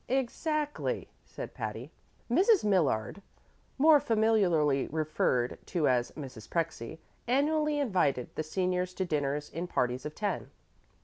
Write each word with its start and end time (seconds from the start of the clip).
"Exactly," 0.07 1.09
said 1.25 1.53
Patty. 1.53 1.91
Mrs. 2.27 2.63
Millard 2.63 3.21
more 3.77 3.99
familiarly 3.99 4.87
referred 4.87 5.59
to 5.67 5.87
as 5.87 6.09
Mrs. 6.13 6.49
Prexy 6.49 6.97
annually 7.27 7.77
invited 7.77 8.33
the 8.35 8.41
seniors 8.41 8.95
to 8.95 9.05
dinner 9.05 9.39
in 9.53 9.67
parties 9.67 10.03
of 10.03 10.15
ten. 10.15 10.49